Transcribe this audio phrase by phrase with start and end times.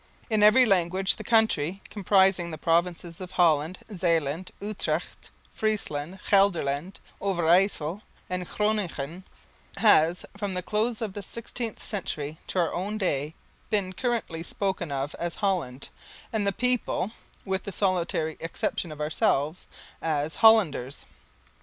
[0.31, 8.01] In every language the country, comprising the provinces of Holland, Zeeland, Utrecht, Friesland, Gelderland, Overyssel
[8.27, 9.25] and Groningen,
[9.77, 13.35] has, from the close of the sixteenth century to our own day,
[13.69, 15.89] been currently spoken of as Holland,
[16.33, 17.11] and the people
[17.45, 19.67] (with the solitary exception of ourselves)
[20.01, 21.05] as 'Hollanders.'